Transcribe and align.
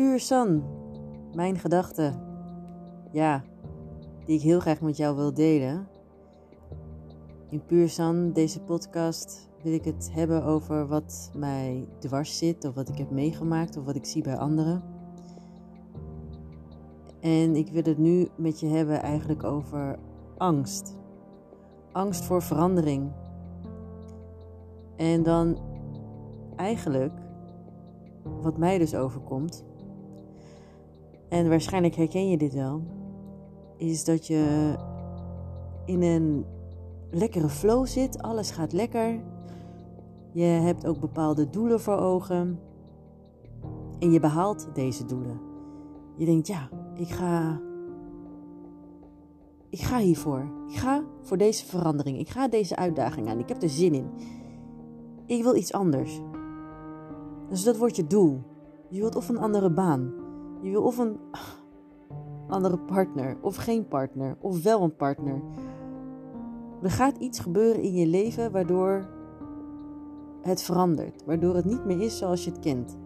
Puur 0.00 0.20
San, 0.20 0.62
mijn 1.34 1.58
gedachten. 1.58 2.20
Ja, 3.10 3.42
die 4.24 4.36
ik 4.36 4.42
heel 4.42 4.60
graag 4.60 4.80
met 4.80 4.96
jou 4.96 5.16
wil 5.16 5.34
delen. 5.34 5.88
In 7.48 7.64
Puur 7.64 7.88
San, 7.88 8.32
deze 8.32 8.60
podcast, 8.60 9.48
wil 9.62 9.72
ik 9.72 9.84
het 9.84 10.10
hebben 10.12 10.44
over 10.44 10.86
wat 10.86 11.30
mij 11.36 11.88
dwars 11.98 12.38
zit, 12.38 12.64
of 12.64 12.74
wat 12.74 12.88
ik 12.88 12.98
heb 12.98 13.10
meegemaakt, 13.10 13.76
of 13.76 13.84
wat 13.84 13.96
ik 13.96 14.04
zie 14.04 14.22
bij 14.22 14.36
anderen. 14.36 14.82
En 17.20 17.56
ik 17.56 17.68
wil 17.68 17.82
het 17.82 17.98
nu 17.98 18.28
met 18.36 18.60
je 18.60 18.66
hebben 18.66 19.02
eigenlijk 19.02 19.44
over 19.44 19.98
angst. 20.36 20.96
Angst 21.92 22.24
voor 22.24 22.42
verandering. 22.42 23.12
En 24.96 25.22
dan 25.22 25.58
eigenlijk, 26.56 27.20
wat 28.42 28.58
mij 28.58 28.78
dus 28.78 28.94
overkomt, 28.94 29.64
en 31.30 31.48
waarschijnlijk 31.48 31.94
herken 31.94 32.28
je 32.28 32.36
dit 32.36 32.54
wel, 32.54 32.82
is 33.76 34.04
dat 34.04 34.26
je 34.26 34.74
in 35.84 36.02
een 36.02 36.44
lekkere 37.10 37.48
flow 37.48 37.86
zit, 37.86 38.22
alles 38.22 38.50
gaat 38.50 38.72
lekker. 38.72 39.20
Je 40.32 40.44
hebt 40.44 40.86
ook 40.86 41.00
bepaalde 41.00 41.50
doelen 41.50 41.80
voor 41.80 41.96
ogen 41.96 42.60
en 43.98 44.12
je 44.12 44.20
behaalt 44.20 44.68
deze 44.74 45.04
doelen. 45.04 45.40
Je 46.16 46.24
denkt, 46.24 46.46
ja, 46.46 46.68
ik 46.94 47.08
ga 47.08 47.60
ik 49.70 49.80
ga 49.80 49.98
hiervoor. 49.98 50.50
Ik 50.68 50.76
ga 50.76 51.02
voor 51.22 51.36
deze 51.36 51.66
verandering. 51.66 52.18
Ik 52.18 52.28
ga 52.28 52.48
deze 52.48 52.76
uitdaging 52.76 53.28
aan. 53.28 53.38
Ik 53.38 53.48
heb 53.48 53.62
er 53.62 53.68
zin 53.68 53.94
in. 53.94 54.10
Ik 55.26 55.42
wil 55.42 55.54
iets 55.54 55.72
anders. 55.72 56.20
Dus 57.48 57.64
dat 57.64 57.76
wordt 57.76 57.96
je 57.96 58.06
doel. 58.06 58.42
Je 58.88 59.00
wilt 59.00 59.16
of 59.16 59.28
een 59.28 59.38
andere 59.38 59.70
baan. 59.70 60.12
Je 60.62 60.70
wil 60.70 60.82
of 60.82 60.98
een 60.98 61.16
andere 62.48 62.78
partner, 62.78 63.36
of 63.40 63.56
geen 63.56 63.88
partner, 63.88 64.36
of 64.40 64.62
wel 64.62 64.82
een 64.82 64.96
partner. 64.96 65.42
Er 66.82 66.90
gaat 66.90 67.16
iets 67.16 67.38
gebeuren 67.38 67.82
in 67.82 67.94
je 67.94 68.06
leven 68.06 68.52
waardoor 68.52 69.08
het 70.42 70.62
verandert, 70.62 71.24
waardoor 71.24 71.54
het 71.54 71.64
niet 71.64 71.84
meer 71.84 72.00
is 72.00 72.18
zoals 72.18 72.44
je 72.44 72.50
het 72.50 72.60
kent. 72.60 72.98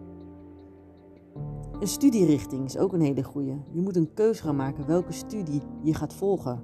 Een 1.79 1.87
studierichting 1.87 2.65
is 2.65 2.77
ook 2.77 2.93
een 2.93 3.01
hele 3.01 3.23
goede. 3.23 3.57
Je 3.71 3.81
moet 3.81 3.95
een 3.95 4.13
keuze 4.13 4.43
gaan 4.43 4.55
maken 4.55 4.87
welke 4.87 5.11
studie 5.11 5.61
je 5.81 5.93
gaat 5.93 6.13
volgen. 6.13 6.63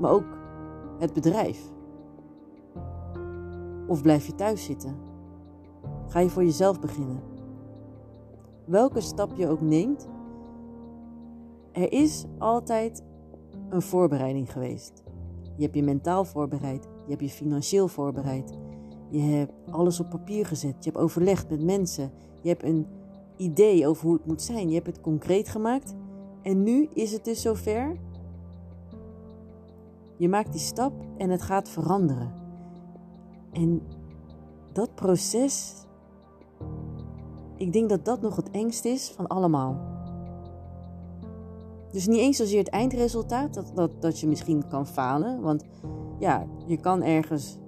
Maar 0.00 0.10
ook 0.10 0.38
het 0.98 1.12
bedrijf. 1.12 1.70
Of 3.86 4.02
blijf 4.02 4.26
je 4.26 4.34
thuis 4.34 4.64
zitten? 4.64 4.96
Ga 6.06 6.18
je 6.18 6.28
voor 6.28 6.44
jezelf 6.44 6.80
beginnen? 6.80 7.31
Welke 8.64 9.00
stap 9.00 9.36
je 9.36 9.48
ook 9.48 9.60
neemt, 9.60 10.08
er 11.72 11.92
is 11.92 12.24
altijd 12.38 13.02
een 13.68 13.82
voorbereiding 13.82 14.52
geweest. 14.52 15.02
Je 15.56 15.62
hebt 15.62 15.74
je 15.74 15.82
mentaal 15.82 16.24
voorbereid, 16.24 16.84
je 16.84 17.10
hebt 17.10 17.22
je 17.22 17.28
financieel 17.28 17.88
voorbereid, 17.88 18.52
je 19.10 19.20
hebt 19.20 19.52
alles 19.70 20.00
op 20.00 20.10
papier 20.10 20.46
gezet, 20.46 20.84
je 20.84 20.90
hebt 20.90 21.02
overlegd 21.02 21.50
met 21.50 21.62
mensen, 21.62 22.10
je 22.42 22.48
hebt 22.48 22.62
een 22.62 22.86
idee 23.42 23.86
over 23.86 24.04
hoe 24.04 24.14
het 24.14 24.26
moet 24.26 24.42
zijn. 24.42 24.68
Je 24.68 24.74
hebt 24.74 24.86
het 24.86 25.00
concreet 25.00 25.48
gemaakt. 25.48 25.94
En 26.42 26.62
nu 26.62 26.88
is 26.94 27.12
het 27.12 27.24
dus 27.24 27.42
zover. 27.42 27.96
Je 30.16 30.28
maakt 30.28 30.52
die 30.52 30.60
stap 30.60 30.92
en 31.16 31.30
het 31.30 31.42
gaat 31.42 31.68
veranderen. 31.68 32.34
En 33.52 33.82
dat 34.72 34.94
proces, 34.94 35.84
ik 37.62 37.72
denk 37.72 37.88
dat 37.88 38.04
dat 38.04 38.20
nog 38.20 38.36
het 38.36 38.50
engst 38.50 38.84
is 38.84 39.10
van 39.10 39.26
allemaal. 39.26 39.76
Dus 41.90 42.06
niet 42.06 42.18
eens 42.18 42.36
zozeer 42.36 42.58
het 42.58 42.68
eindresultaat, 42.68 43.54
dat, 43.54 43.72
dat, 43.74 43.90
dat 44.02 44.20
je 44.20 44.26
misschien 44.26 44.68
kan 44.68 44.86
falen. 44.86 45.40
Want 45.40 45.64
ja, 46.18 46.46
je 46.66 46.76
kan 46.76 47.02
ergens 47.02 47.58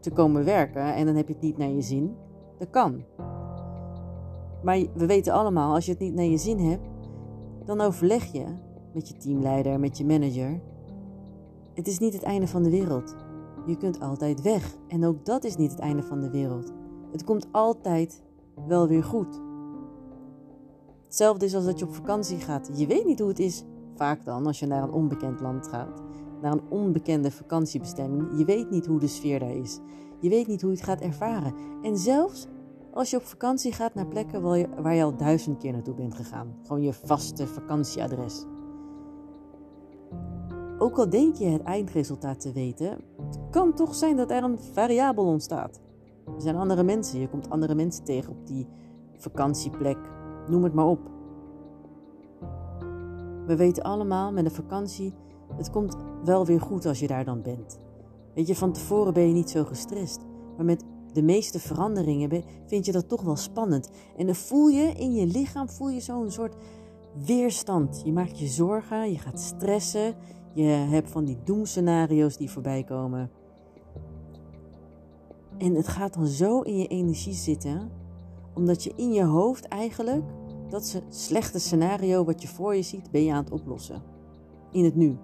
te 0.00 0.10
komen 0.10 0.44
werken 0.44 0.94
en 0.94 1.06
dan 1.06 1.14
heb 1.14 1.28
je 1.28 1.32
het 1.32 1.42
niet 1.42 1.58
naar 1.58 1.68
je 1.68 1.82
zin. 1.82 2.16
Dat 2.58 2.70
kan. 2.70 3.04
Maar 4.62 4.84
we 4.94 5.06
weten 5.06 5.32
allemaal, 5.32 5.74
als 5.74 5.84
je 5.84 5.90
het 5.90 6.00
niet 6.00 6.14
naar 6.14 6.24
je 6.24 6.38
zin 6.38 6.58
hebt, 6.58 6.88
dan 7.64 7.80
overleg 7.80 8.32
je 8.32 8.44
met 8.94 9.08
je 9.08 9.16
teamleider, 9.16 9.80
met 9.80 9.98
je 9.98 10.04
manager. 10.04 10.60
Het 11.74 11.86
is 11.86 11.98
niet 11.98 12.12
het 12.12 12.22
einde 12.22 12.46
van 12.46 12.62
de 12.62 12.70
wereld. 12.70 13.14
Je 13.66 13.76
kunt 13.76 14.00
altijd 14.00 14.42
weg. 14.42 14.76
En 14.88 15.04
ook 15.04 15.24
dat 15.24 15.44
is 15.44 15.56
niet 15.56 15.70
het 15.70 15.80
einde 15.80 16.02
van 16.02 16.20
de 16.20 16.30
wereld. 16.30 16.72
Het 17.12 17.24
komt 17.24 17.46
altijd 17.50 18.22
wel 18.66 18.88
weer 18.88 19.04
goed. 19.04 19.40
Hetzelfde 21.04 21.44
is 21.44 21.54
als 21.54 21.64
dat 21.64 21.78
je 21.78 21.84
op 21.84 21.94
vakantie 21.94 22.38
gaat. 22.38 22.70
Je 22.72 22.86
weet 22.86 23.04
niet 23.04 23.18
hoe 23.18 23.28
het 23.28 23.38
is, 23.38 23.64
vaak 23.94 24.24
dan, 24.24 24.46
als 24.46 24.58
je 24.58 24.66
naar 24.66 24.82
een 24.82 24.92
onbekend 24.92 25.40
land 25.40 25.68
gaat. 25.68 26.02
Naar 26.40 26.52
een 26.52 26.68
onbekende 26.68 27.30
vakantiebestemming. 27.30 28.38
Je 28.38 28.44
weet 28.44 28.70
niet 28.70 28.86
hoe 28.86 28.98
de 29.00 29.06
sfeer 29.06 29.38
daar 29.38 29.56
is. 29.56 29.78
Je 30.20 30.28
weet 30.28 30.46
niet 30.46 30.60
hoe 30.60 30.70
je 30.70 30.76
het 30.76 30.86
gaat 30.86 31.00
ervaren. 31.00 31.54
En 31.82 31.96
zelfs 31.96 32.46
als 32.92 33.10
je 33.10 33.16
op 33.16 33.22
vakantie 33.22 33.72
gaat 33.72 33.94
naar 33.94 34.06
plekken 34.06 34.42
waar 34.42 34.58
je, 34.58 34.68
waar 34.82 34.94
je 34.94 35.02
al 35.02 35.16
duizend 35.16 35.58
keer 35.58 35.72
naartoe 35.72 35.94
bent 35.94 36.14
gegaan. 36.14 36.54
Gewoon 36.62 36.82
je 36.82 36.92
vaste 36.92 37.46
vakantieadres. 37.46 38.44
Ook 40.78 40.98
al 40.98 41.08
denk 41.08 41.34
je 41.34 41.44
het 41.44 41.62
eindresultaat 41.62 42.40
te 42.40 42.52
weten, 42.52 42.98
kan 43.50 43.74
toch 43.74 43.94
zijn 43.94 44.16
dat 44.16 44.30
er 44.30 44.42
een 44.42 44.58
variabel 44.58 45.24
ontstaat. 45.24 45.80
Er 46.26 46.40
zijn 46.40 46.56
andere 46.56 46.82
mensen, 46.82 47.20
je 47.20 47.28
komt 47.28 47.50
andere 47.50 47.74
mensen 47.74 48.04
tegen 48.04 48.30
op 48.30 48.46
die 48.46 48.66
vakantieplek, 49.16 49.98
noem 50.48 50.64
het 50.64 50.74
maar 50.74 50.86
op. 50.86 51.10
We 53.46 53.56
weten 53.56 53.82
allemaal 53.82 54.32
met 54.32 54.44
een 54.44 54.50
vakantie, 54.50 55.14
het 55.56 55.70
komt 55.70 55.96
wel 56.24 56.46
weer 56.46 56.60
goed 56.60 56.86
als 56.86 57.00
je 57.00 57.06
daar 57.06 57.24
dan 57.24 57.42
bent. 57.42 57.78
Weet 58.34 58.46
je, 58.46 58.56
van 58.56 58.72
tevoren 58.72 59.12
ben 59.12 59.26
je 59.26 59.32
niet 59.32 59.50
zo 59.50 59.64
gestrest. 59.64 60.20
Maar 60.56 60.64
met 60.64 60.84
de 61.12 61.22
meeste 61.22 61.58
veranderingen 61.58 62.44
vind 62.66 62.86
je 62.86 62.92
dat 62.92 63.08
toch 63.08 63.22
wel 63.22 63.36
spannend. 63.36 63.90
En 64.16 64.26
dan 64.26 64.34
voel 64.34 64.68
je 64.68 64.92
in 64.92 65.14
je 65.14 65.26
lichaam 65.26 65.68
voel 65.68 65.88
je 65.88 66.00
zo'n 66.00 66.30
soort 66.30 66.56
weerstand. 67.26 68.02
Je 68.04 68.12
maakt 68.12 68.38
je 68.38 68.46
zorgen, 68.46 69.12
je 69.12 69.18
gaat 69.18 69.40
stressen, 69.40 70.14
je 70.54 70.62
hebt 70.64 71.10
van 71.10 71.24
die 71.24 71.38
doemscenario's 71.44 72.36
die 72.36 72.50
voorbij 72.50 72.84
komen. 72.84 73.30
En 75.58 75.74
het 75.74 75.88
gaat 75.88 76.14
dan 76.14 76.26
zo 76.26 76.60
in 76.60 76.78
je 76.78 76.86
energie 76.86 77.32
zitten, 77.32 77.90
omdat 78.54 78.82
je 78.82 78.92
in 78.96 79.12
je 79.12 79.24
hoofd 79.24 79.68
eigenlijk 79.68 80.22
dat 80.68 81.02
slechte 81.08 81.58
scenario 81.58 82.24
wat 82.24 82.42
je 82.42 82.48
voor 82.48 82.74
je 82.74 82.82
ziet, 82.82 83.10
ben 83.10 83.24
je 83.24 83.32
aan 83.32 83.44
het 83.44 83.52
oplossen. 83.52 84.02
In 84.70 84.84
het 84.84 84.94
nu. 84.94 85.16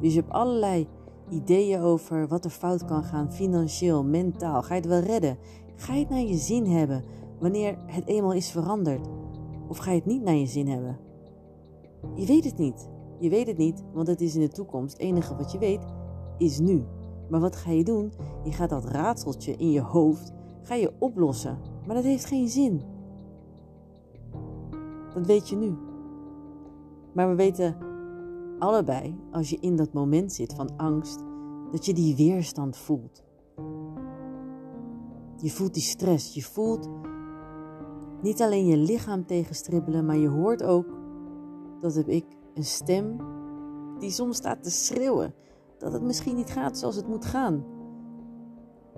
Dus 0.00 0.14
je 0.14 0.20
hebt 0.20 0.32
allerlei 0.32 0.86
ideeën 1.30 1.80
over 1.80 2.28
wat 2.28 2.44
er 2.44 2.50
fout 2.50 2.84
kan 2.84 3.04
gaan, 3.04 3.32
financieel, 3.32 4.04
mentaal. 4.04 4.62
Ga 4.62 4.74
je 4.74 4.80
het 4.80 4.90
wel 4.90 5.00
redden? 5.00 5.38
Ga 5.76 5.94
je 5.94 6.00
het 6.00 6.08
naar 6.08 6.20
je 6.20 6.36
zin 6.36 6.66
hebben 6.66 7.04
wanneer 7.38 7.78
het 7.86 8.06
eenmaal 8.06 8.32
is 8.32 8.50
veranderd? 8.50 9.08
Of 9.68 9.78
ga 9.78 9.90
je 9.90 9.96
het 9.96 10.06
niet 10.06 10.22
naar 10.22 10.34
je 10.34 10.46
zin 10.46 10.68
hebben? 10.68 10.98
Je 12.14 12.26
weet 12.26 12.44
het 12.44 12.58
niet. 12.58 12.88
Je 13.18 13.28
weet 13.28 13.46
het 13.46 13.56
niet, 13.56 13.84
want 13.92 14.06
het 14.06 14.20
is 14.20 14.34
in 14.34 14.40
de 14.40 14.48
toekomst. 14.48 14.92
Het 14.92 15.02
enige 15.02 15.36
wat 15.36 15.52
je 15.52 15.58
weet 15.58 15.84
is 16.38 16.58
nu. 16.58 16.84
Maar 17.28 17.40
wat 17.40 17.56
ga 17.56 17.70
je 17.70 17.84
doen? 17.84 18.12
Je 18.44 18.52
gaat 18.52 18.70
dat 18.70 18.84
raadseltje 18.84 19.56
in 19.56 19.70
je 19.70 19.80
hoofd 19.80 20.32
ga 20.62 20.74
je 20.74 20.92
oplossen. 20.98 21.58
Maar 21.86 21.94
dat 21.94 22.04
heeft 22.04 22.24
geen 22.24 22.48
zin. 22.48 22.82
Dat 25.14 25.26
weet 25.26 25.48
je 25.48 25.56
nu. 25.56 25.76
Maar 27.12 27.28
we 27.28 27.34
weten 27.34 27.76
allebei, 28.58 29.20
als 29.30 29.50
je 29.50 29.58
in 29.60 29.76
dat 29.76 29.92
moment 29.92 30.32
zit 30.32 30.54
van 30.54 30.76
angst, 30.76 31.24
dat 31.70 31.86
je 31.86 31.94
die 31.94 32.16
weerstand 32.16 32.76
voelt. 32.76 33.22
Je 35.36 35.50
voelt 35.50 35.74
die 35.74 35.82
stress, 35.82 36.34
je 36.34 36.42
voelt 36.42 36.88
niet 38.22 38.42
alleen 38.42 38.66
je 38.66 38.76
lichaam 38.76 39.26
tegenstribbelen, 39.26 40.06
maar 40.06 40.16
je 40.16 40.28
hoort 40.28 40.62
ook, 40.62 40.86
dat 41.80 41.94
heb 41.94 42.08
ik, 42.08 42.24
een 42.54 42.64
stem 42.64 43.16
die 43.98 44.10
soms 44.10 44.36
staat 44.36 44.62
te 44.62 44.70
schreeuwen. 44.70 45.34
Dat 45.78 45.92
het 45.92 46.02
misschien 46.02 46.36
niet 46.36 46.50
gaat 46.50 46.78
zoals 46.78 46.96
het 46.96 47.08
moet 47.08 47.24
gaan. 47.24 47.64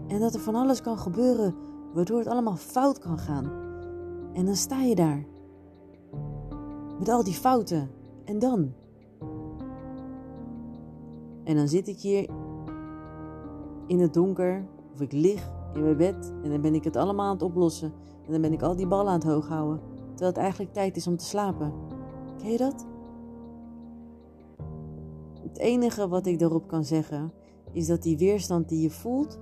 En 0.06 0.20
dat 0.20 0.34
er 0.34 0.40
van 0.40 0.54
alles 0.54 0.82
kan 0.82 0.98
gebeuren 0.98 1.54
waardoor 1.94 2.18
het 2.18 2.28
allemaal 2.28 2.56
fout 2.56 2.98
kan 2.98 3.18
gaan. 3.18 3.50
En 4.32 4.44
dan 4.44 4.56
sta 4.56 4.82
je 4.82 4.94
daar. 4.94 5.24
Met 6.98 7.08
al 7.08 7.24
die 7.24 7.34
fouten. 7.34 7.90
En 8.24 8.38
dan? 8.38 8.72
En 11.44 11.56
dan 11.56 11.68
zit 11.68 11.88
ik 11.88 11.98
hier 12.00 12.28
in 13.86 14.00
het 14.00 14.14
donker, 14.14 14.66
of 14.92 15.00
ik 15.00 15.12
lig 15.12 15.50
in 15.74 15.82
mijn 15.82 15.96
bed 15.96 16.32
en 16.42 16.50
dan 16.50 16.60
ben 16.60 16.74
ik 16.74 16.84
het 16.84 16.96
allemaal 16.96 17.26
aan 17.26 17.32
het 17.32 17.42
oplossen. 17.42 17.92
En 18.26 18.32
dan 18.32 18.40
ben 18.40 18.52
ik 18.52 18.62
al 18.62 18.76
die 18.76 18.86
ballen 18.86 19.06
aan 19.06 19.18
het 19.18 19.28
hoog 19.28 19.48
houden, 19.48 19.80
terwijl 20.08 20.30
het 20.30 20.36
eigenlijk 20.36 20.72
tijd 20.72 20.96
is 20.96 21.06
om 21.06 21.16
te 21.16 21.24
slapen. 21.24 21.72
Ken 22.38 22.50
je 22.50 22.58
dat? 22.58 22.86
Het 25.50 25.58
enige 25.58 26.08
wat 26.08 26.26
ik 26.26 26.38
daarop 26.38 26.68
kan 26.68 26.84
zeggen 26.84 27.32
is 27.72 27.86
dat 27.86 28.02
die 28.02 28.18
weerstand 28.18 28.68
die 28.68 28.80
je 28.80 28.90
voelt, 28.90 29.38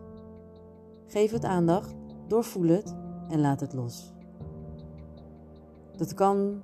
geef 1.06 1.31
het 1.31 1.44
aandacht, 1.44 1.94
doorvoel 2.26 2.69
het 2.69 2.94
en 3.28 3.40
laat 3.40 3.60
het 3.60 3.72
los. 3.72 4.12
Dat 5.96 6.14
kan 6.14 6.62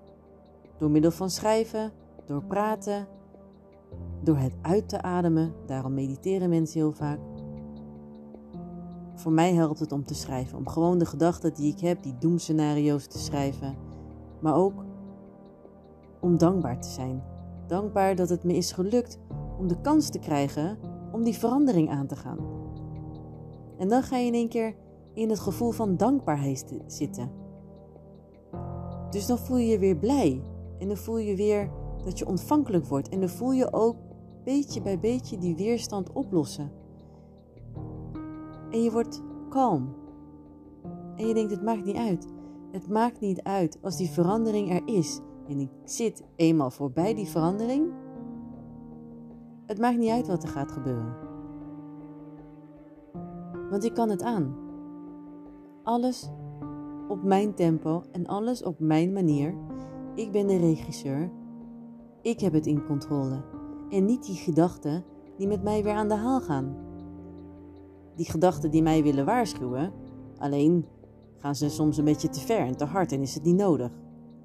door 0.79 0.91
middel 0.91 1.11
van 1.11 1.31
schrijven, 1.31 1.93
door 2.27 2.45
praten, 2.45 3.07
door 4.23 4.37
het 4.37 4.55
uit 4.63 4.89
te 4.89 5.03
ademen. 5.03 5.55
Daarom 5.67 5.95
mediteren 5.95 6.49
mensen 6.49 6.81
heel 6.81 6.93
vaak. 6.93 7.19
Voor 9.15 9.33
mij 9.33 9.55
helpt 9.55 9.79
het 9.79 9.93
om 9.93 10.05
te 10.05 10.15
schrijven, 10.15 10.59
om 10.59 10.69
gewoon 10.69 10.99
de 10.99 11.07
gedachten 11.07 11.55
die 11.55 11.73
ik 11.73 11.81
heb, 11.81 12.03
die 12.03 12.19
doemscenario's 12.19 13.07
te 13.07 13.19
schrijven, 13.19 13.77
maar 14.41 14.55
ook 14.55 14.85
om 16.21 16.39
dankbaar 16.39 16.81
te 16.81 16.89
zijn. 16.89 17.34
Dankbaar 17.67 18.17
dat 18.17 18.29
het 18.29 18.45
me 18.45 18.57
is 18.57 18.73
gelukt 18.73 19.19
om 19.59 19.69
de 19.69 19.81
kans 19.81 20.09
te 20.09 20.19
krijgen 20.19 20.79
om 21.13 21.23
die 21.23 21.39
verandering 21.39 21.91
aan 21.91 22.07
te 22.07 22.17
gaan. 22.17 22.39
En 23.79 23.89
dan 23.89 24.03
ga 24.03 24.17
je 24.17 24.27
in 24.27 24.35
één 24.35 24.49
keer 24.49 24.75
in 25.13 25.31
het 25.31 25.41
gevoel 25.41 25.71
van 25.71 25.97
dankbaarheid 25.97 26.81
zitten. 26.87 27.31
Dus 29.11 29.27
dan 29.27 29.39
voel 29.39 29.57
je 29.57 29.67
je 29.67 29.79
weer 29.79 29.97
blij. 29.97 30.43
En 30.79 30.89
dan 30.89 30.97
voel 30.97 31.19
je 31.19 31.37
weer 31.37 31.71
dat 32.05 32.19
je 32.19 32.27
ontvankelijk 32.27 32.87
wordt. 32.87 33.09
En 33.09 33.21
dan 33.21 33.29
voel 33.29 33.53
je 33.53 33.73
ook 33.73 33.97
beetje 34.45 34.83
bij 34.83 35.01
beetje 35.01 35.39
die 35.39 35.57
weerstand 35.57 36.13
oplossen. 36.13 36.73
En 38.71 38.83
je 38.83 38.91
wordt 38.91 39.23
kalm. 39.49 39.95
En 41.17 41.27
je 41.27 41.35
denkt, 41.35 41.51
het 41.51 41.63
maakt 41.63 41.85
niet 41.85 41.97
uit. 41.97 42.27
Het 42.71 42.89
maakt 42.89 43.21
niet 43.21 43.43
uit 43.43 43.79
als 43.83 43.97
die 43.97 44.11
verandering 44.11 44.73
er 44.73 44.83
is. 44.85 45.21
En 45.49 45.61
ik 45.61 45.71
zit 45.85 46.23
eenmaal 46.37 46.71
voorbij 46.71 47.15
die 47.15 47.29
verandering. 47.29 47.93
Het 49.67 49.79
maakt 49.79 49.99
niet 49.99 50.11
uit 50.11 50.27
wat 50.27 50.43
er 50.43 50.49
gaat 50.49 50.73
gebeuren. 50.73 51.17
Want 53.71 53.85
ik 53.85 53.95
kan 53.95 54.09
het 54.09 54.23
aan. 54.23 54.57
Alles 55.83 56.31
op 57.09 57.23
mijn 57.23 57.55
tempo 57.55 58.03
en 58.13 58.27
alles 58.27 58.63
op 58.63 58.79
mijn 58.79 59.13
manier. 59.13 59.55
Ik 60.15 60.33
ben 60.33 60.47
de 60.47 60.57
regisseur. 60.57 61.31
Ik 62.23 62.41
heb 62.41 62.53
het 62.53 62.67
in 62.67 62.87
controle. 62.87 63.43
En 63.91 64.05
niet 64.05 64.27
die 64.27 64.37
gedachten 64.37 65.05
die 65.37 65.47
met 65.47 65.63
mij 65.63 65.83
weer 65.83 65.95
aan 65.95 66.09
de 66.09 66.15
haal 66.15 66.41
gaan. 66.41 66.77
Die 68.17 68.31
gedachten 68.31 68.71
die 68.71 68.83
mij 68.83 69.03
willen 69.03 69.25
waarschuwen, 69.25 69.93
alleen 70.39 70.87
gaan 71.39 71.55
ze 71.55 71.69
soms 71.69 71.97
een 71.97 72.05
beetje 72.05 72.29
te 72.29 72.41
ver 72.41 72.59
en 72.59 72.77
te 72.77 72.85
hard 72.85 73.13
en 73.13 73.21
is 73.21 73.35
het 73.35 73.45
niet 73.45 73.57
nodig. 73.57 73.91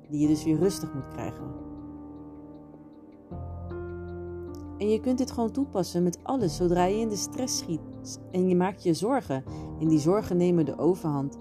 Die 0.10 0.20
je 0.22 0.28
dus 0.28 0.44
weer 0.44 0.58
rustig 0.58 0.94
moet 0.94 1.08
krijgen. 1.08 1.68
En 4.78 4.90
je 4.90 5.00
kunt 5.00 5.18
dit 5.18 5.32
gewoon 5.32 5.52
toepassen 5.52 6.04
met 6.04 6.20
alles 6.24 6.56
zodra 6.56 6.86
je 6.86 6.98
in 6.98 7.10
de 7.10 7.16
stress 7.16 7.58
schiet 7.58 8.20
en 8.32 8.48
je 8.48 8.56
maakt 8.56 8.84
je 8.84 8.94
zorgen. 8.94 9.44
En 9.80 9.88
die 9.88 10.00
zorgen 10.00 10.38
nemen 10.38 10.66
de 10.66 10.78
overhand. 10.78 11.38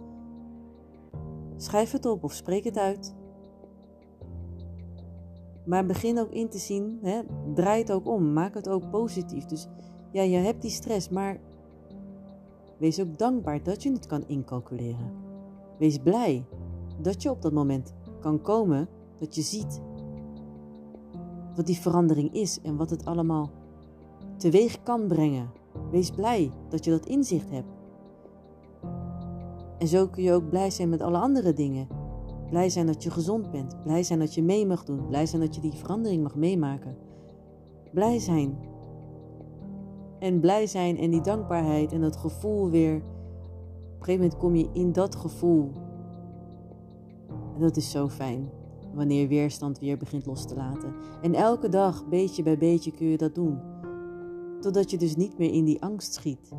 Schrijf 1.56 1.92
het 1.92 2.06
op 2.06 2.24
of 2.24 2.32
spreek 2.32 2.64
het 2.64 2.78
uit. 2.78 3.14
Maar 5.64 5.86
begin 5.86 6.18
ook 6.18 6.30
in 6.30 6.48
te 6.48 6.58
zien, 6.58 6.98
hè, 7.02 7.20
draai 7.54 7.80
het 7.80 7.92
ook 7.92 8.06
om, 8.06 8.32
maak 8.32 8.54
het 8.54 8.68
ook 8.68 8.90
positief. 8.90 9.44
Dus 9.44 9.68
ja, 10.12 10.22
je 10.22 10.36
hebt 10.36 10.62
die 10.62 10.70
stress, 10.70 11.08
maar 11.08 11.40
wees 12.78 13.00
ook 13.00 13.18
dankbaar 13.18 13.62
dat 13.62 13.82
je 13.82 13.92
het 13.92 14.06
kan 14.06 14.24
incalculeren. 14.26 15.12
Wees 15.78 15.98
blij 15.98 16.44
dat 17.02 17.22
je 17.22 17.30
op 17.30 17.42
dat 17.42 17.52
moment 17.52 17.94
kan 18.18 18.42
komen, 18.42 18.88
dat 19.18 19.34
je 19.34 19.42
ziet 19.42 19.80
wat 21.56 21.66
die 21.66 21.80
verandering 21.80 22.34
is 22.34 22.60
en 22.62 22.76
wat 22.76 22.90
het 22.90 23.04
allemaal 23.04 23.50
teweeg 24.36 24.82
kan 24.82 25.06
brengen. 25.06 25.50
Wees 25.90 26.10
blij 26.10 26.52
dat 26.68 26.84
je 26.84 26.90
dat 26.90 27.06
inzicht 27.06 27.50
hebt. 27.50 27.76
En 29.78 29.88
zo 29.88 30.06
kun 30.06 30.22
je 30.22 30.32
ook 30.32 30.48
blij 30.48 30.70
zijn 30.70 30.88
met 30.88 31.00
alle 31.00 31.18
andere 31.18 31.52
dingen. 31.52 31.88
Blij 32.50 32.68
zijn 32.68 32.86
dat 32.86 33.02
je 33.02 33.10
gezond 33.10 33.50
bent. 33.50 33.82
Blij 33.82 34.02
zijn 34.02 34.18
dat 34.18 34.34
je 34.34 34.42
mee 34.42 34.66
mag 34.66 34.84
doen. 34.84 35.06
Blij 35.06 35.26
zijn 35.26 35.42
dat 35.42 35.54
je 35.54 35.60
die 35.60 35.72
verandering 35.72 36.22
mag 36.22 36.34
meemaken. 36.34 36.96
Blij 37.92 38.18
zijn. 38.18 38.58
En 40.18 40.40
blij 40.40 40.66
zijn 40.66 40.98
en 40.98 41.10
die 41.10 41.20
dankbaarheid 41.20 41.92
en 41.92 42.00
dat 42.00 42.16
gevoel 42.16 42.70
weer. 42.70 42.96
Op 42.96 43.02
een 43.02 44.04
gegeven 44.04 44.20
moment 44.20 44.36
kom 44.36 44.54
je 44.56 44.68
in 44.72 44.92
dat 44.92 45.16
gevoel. 45.16 45.72
Dat 47.58 47.76
is 47.76 47.90
zo 47.90 48.08
fijn. 48.08 48.50
Wanneer 48.94 49.28
weerstand 49.28 49.78
weer 49.78 49.96
begint 49.96 50.26
los 50.26 50.46
te 50.46 50.54
laten. 50.54 50.94
En 51.22 51.34
elke 51.34 51.68
dag, 51.68 52.08
beetje 52.08 52.42
bij 52.42 52.58
beetje, 52.58 52.90
kun 52.90 53.06
je 53.06 53.16
dat 53.16 53.34
doen. 53.34 53.58
Totdat 54.60 54.90
je 54.90 54.98
dus 54.98 55.16
niet 55.16 55.38
meer 55.38 55.52
in 55.52 55.64
die 55.64 55.82
angst 55.82 56.14
schiet. 56.14 56.52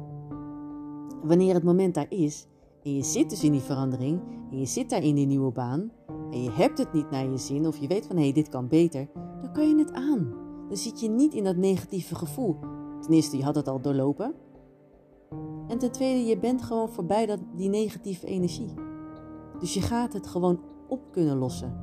Wanneer 1.24 1.54
het 1.54 1.64
moment 1.64 1.94
daar 1.94 2.12
is, 2.12 2.48
en 2.84 2.96
je 2.96 3.04
zit 3.04 3.30
dus 3.30 3.44
in 3.44 3.52
die 3.52 3.62
verandering, 3.62 4.22
en 4.52 4.60
je 4.60 4.66
zit 4.66 4.90
daar 4.90 5.04
in 5.04 5.16
die 5.16 5.26
nieuwe 5.26 5.52
baan, 5.52 5.92
en 6.32 6.44
je 6.44 6.52
hebt 6.52 6.78
het 6.78 6.94
niet 6.94 7.10
naar 7.10 7.30
je 7.30 7.38
zin, 7.38 7.68
of 7.68 7.78
je 7.78 7.88
weet 7.88 8.06
van 8.06 8.16
hé, 8.16 8.24
hey, 8.24 8.32
dit 8.32 8.50
kan 8.50 8.68
beter, 8.68 9.08
dan 9.42 9.54
kan 9.54 9.70
je 9.70 9.78
het 9.78 9.94
aan. 9.94 10.34
Dan 10.68 10.78
zit 10.78 11.00
je 11.00 11.10
niet 11.10 11.34
in 11.34 11.44
dat 11.44 11.56
negatieve 11.56 12.16
gevoel. 12.16 12.58
Ten 13.02 13.14
eerste, 13.14 13.38
je 13.38 13.44
had 13.44 13.56
het 13.56 13.68
al 13.68 13.82
doorlopen. 13.82 14.34
En 15.68 15.78
ten 15.78 15.92
tweede, 15.92 16.26
je 16.26 16.38
bent 16.38 16.62
gewoon 16.62 16.90
voorbij 16.90 17.26
dat, 17.26 17.40
die 17.56 17.70
negatieve 17.70 18.26
energie. 18.26 18.74
Dus 19.60 19.74
je 19.74 19.82
gaat 19.82 20.14
het 20.14 20.28
gewoon 20.28 20.60
op 20.90 21.12
kunnen 21.12 21.38
lossen. 21.38 21.74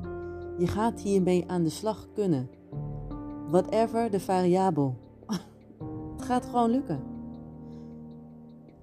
Je 0.57 0.67
gaat 0.67 1.01
hiermee 1.01 1.43
aan 1.47 1.63
de 1.63 1.69
slag 1.69 2.07
kunnen. 2.13 2.49
Whatever 3.47 4.11
de 4.11 4.19
variabel. 4.19 4.95
het 6.15 6.21
gaat 6.21 6.45
gewoon 6.45 6.69
lukken. 6.69 6.99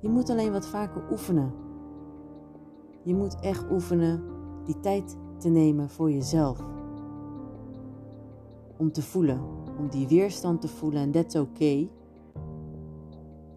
Je 0.00 0.08
moet 0.08 0.30
alleen 0.30 0.52
wat 0.52 0.66
vaker 0.66 1.02
oefenen. 1.10 1.52
Je 3.02 3.14
moet 3.14 3.40
echt 3.40 3.70
oefenen 3.70 4.22
die 4.64 4.80
tijd 4.80 5.16
te 5.38 5.48
nemen 5.48 5.90
voor 5.90 6.10
jezelf. 6.10 6.64
Om 8.76 8.92
te 8.92 9.02
voelen, 9.02 9.40
om 9.78 9.88
die 9.88 10.08
weerstand 10.08 10.60
te 10.60 10.68
voelen 10.68 11.02
en 11.02 11.10
that's 11.10 11.34
oké. 11.34 11.88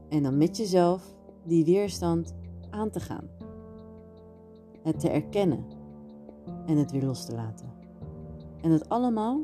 En 0.10 0.24
dan 0.24 0.38
met 0.38 0.58
jezelf 0.58 1.16
die 1.44 1.66
weerstand 1.66 2.36
aan 2.70 2.90
te 2.90 3.00
gaan. 3.00 3.30
Het 4.82 5.00
te 5.00 5.10
erkennen 5.10 5.77
en 6.66 6.78
het 6.78 6.92
weer 6.92 7.04
los 7.04 7.26
te 7.26 7.36
laten. 7.36 7.70
En 8.62 8.70
dat 8.70 8.90
allemaal 8.90 9.40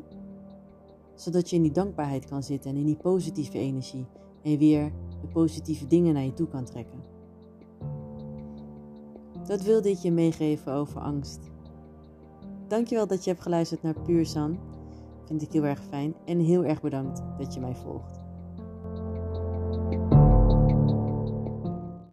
zodat 1.15 1.50
je 1.50 1.55
in 1.55 1.61
die 1.61 1.71
dankbaarheid 1.71 2.25
kan 2.25 2.44
zitten 2.44 2.71
en 2.71 2.77
in 2.77 2.85
die 2.85 2.95
positieve 2.95 3.57
energie 3.57 4.05
en 4.41 4.57
weer 4.57 4.91
de 5.21 5.27
positieve 5.27 5.88
dingen 5.88 6.13
naar 6.13 6.23
je 6.23 6.33
toe 6.33 6.47
kan 6.47 6.65
trekken. 6.65 7.03
Dat 9.45 9.62
wilde 9.62 9.89
ik 9.89 9.98
je 9.98 10.12
meegeven 10.12 10.74
over 10.74 11.01
angst. 11.01 11.39
Dankjewel 12.67 13.07
dat 13.07 13.24
je 13.24 13.29
hebt 13.29 13.43
geluisterd 13.43 13.81
naar 13.81 14.01
Puur 14.01 14.25
San. 14.25 14.57
Vind 15.25 15.41
ik 15.41 15.51
heel 15.51 15.63
erg 15.63 15.83
fijn 15.83 16.13
en 16.25 16.39
heel 16.39 16.65
erg 16.65 16.81
bedankt 16.81 17.22
dat 17.38 17.53
je 17.53 17.60
mij 17.60 17.75
volgt. 17.75 18.23